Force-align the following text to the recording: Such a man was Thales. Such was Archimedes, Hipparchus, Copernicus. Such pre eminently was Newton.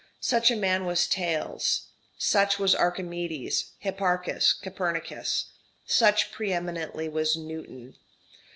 Such 0.23 0.49
a 0.49 0.55
man 0.55 0.85
was 0.87 1.05
Thales. 1.05 1.89
Such 2.17 2.57
was 2.57 2.73
Archimedes, 2.73 3.73
Hipparchus, 3.77 4.51
Copernicus. 4.53 5.51
Such 5.85 6.31
pre 6.31 6.51
eminently 6.51 7.07
was 7.07 7.35
Newton. 7.37 7.95